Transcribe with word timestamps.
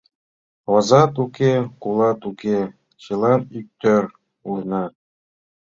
Озат 0.73 1.13
уке, 1.23 1.53
кулат 1.81 2.19
уке, 2.29 2.59
чылан 3.01 3.41
иктӧр 3.59 4.03
улына. 4.47 4.83